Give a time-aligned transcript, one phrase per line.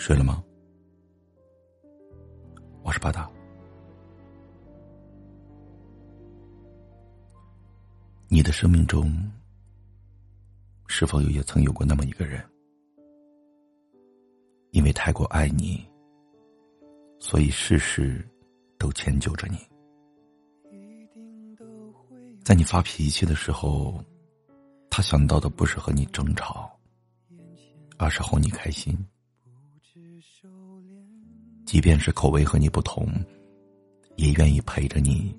[0.00, 0.42] 睡了吗？
[2.82, 3.30] 我是巴达。
[8.26, 9.12] 你的生命中，
[10.86, 12.42] 是否有也曾有过那么一个人，
[14.70, 15.86] 因为太过爱你，
[17.18, 18.26] 所以事事
[18.78, 19.58] 都迁就着你？
[22.42, 24.02] 在你发脾气的时候，
[24.88, 26.74] 他想到的不是和你争吵，
[27.98, 28.96] 而是哄你开心。
[31.70, 33.06] 即便是口味和你不同，
[34.16, 35.32] 也愿意陪着你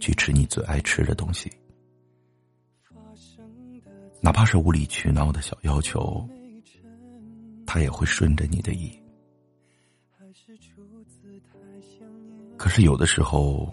[0.00, 1.48] 去吃你最爱吃的东西，
[4.20, 6.28] 哪怕是无理取闹的小要求，
[7.64, 9.00] 他也会顺着你的意。
[12.56, 13.72] 可是有的时候，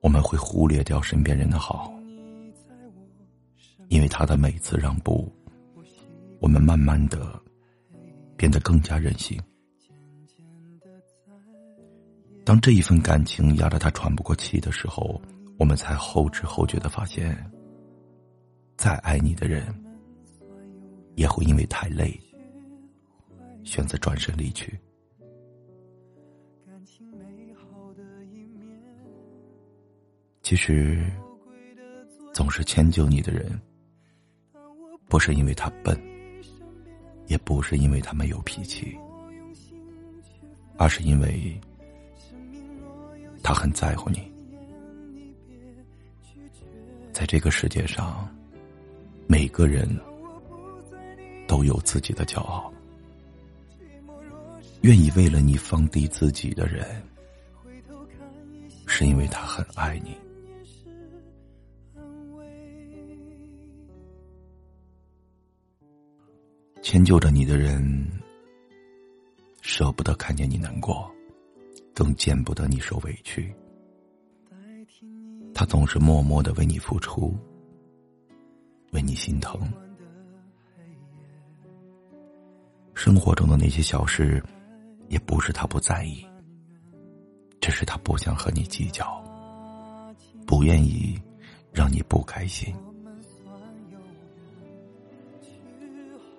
[0.00, 1.94] 我们会忽略掉身边人的好，
[3.86, 5.32] 因为他的每次让步，
[6.40, 7.40] 我们慢慢的
[8.36, 9.40] 变得更加任性。
[12.44, 15.20] 当这一份感情压得他喘不过气的时候，
[15.58, 17.38] 我们才后知后觉的发现，
[18.76, 19.72] 再爱你的人，
[21.14, 22.18] 也会因为太累，
[23.62, 24.76] 选择转身离去。
[30.42, 31.08] 其实，
[32.34, 33.58] 总是迁就你的人，
[35.06, 35.96] 不是因为他笨，
[37.28, 38.98] 也不是因为他没有脾气，
[40.76, 41.58] 而是因为。
[43.52, 44.32] 他很在乎你，
[47.12, 48.26] 在这个世界上，
[49.26, 49.86] 每个人
[51.46, 52.72] 都有自己的骄傲。
[54.80, 57.02] 愿意为了你放低自己的人，
[58.86, 60.16] 是因为他很爱你。
[66.80, 68.10] 迁就着你的人，
[69.60, 71.06] 舍不得看见你难过。
[71.94, 73.54] 更见不得你受委屈，
[75.54, 77.36] 他总是默默的为你付出，
[78.92, 79.60] 为你心疼。
[82.94, 84.42] 生活中的那些小事，
[85.08, 86.24] 也不是他不在意，
[87.60, 89.22] 只是他不想和你计较，
[90.46, 91.20] 不愿意
[91.72, 92.74] 让你不开心。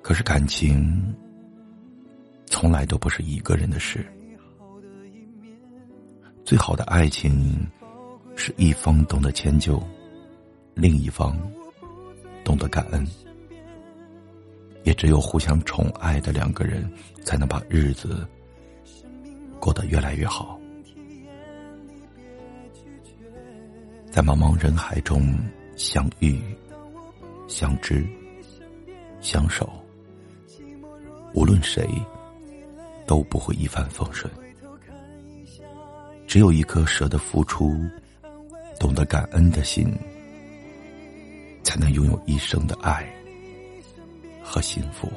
[0.01, 1.15] 可是感情，
[2.45, 4.05] 从来都不是一个人的事。
[6.45, 7.65] 最好的爱情，
[8.35, 9.81] 是一方懂得迁就，
[10.73, 11.39] 另一方
[12.43, 13.05] 懂得感恩。
[14.83, 16.91] 也只有互相宠爱的两个人，
[17.23, 18.27] 才能把日子
[19.57, 20.59] 过得越来越好。
[24.11, 25.33] 在茫茫人海中
[25.77, 26.41] 相遇、
[27.47, 28.05] 相知、
[29.21, 29.71] 相守，
[31.33, 31.87] 无论谁
[33.07, 34.29] 都不会一帆风顺。
[36.25, 37.79] 只有一颗舍得付出、
[38.79, 39.87] 懂得感恩的心，
[41.63, 43.07] 才能拥有一生的爱
[44.41, 45.11] 和幸福。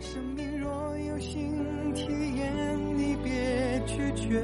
[0.00, 2.06] 生命若有新体
[2.36, 4.42] 验，你别拒绝。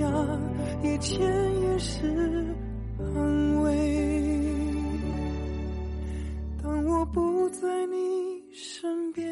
[0.00, 0.06] 下
[0.82, 2.06] 一切也是
[2.98, 3.68] 安慰。
[6.62, 9.28] 当我不在你身边，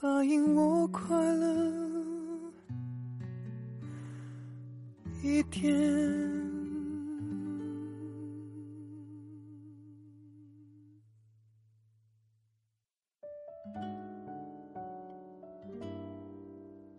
[0.00, 2.50] 答应我快乐
[5.22, 5.70] 一点。